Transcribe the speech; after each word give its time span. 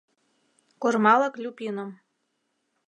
Кормалык 0.81 1.33
люпиным. 1.43 1.89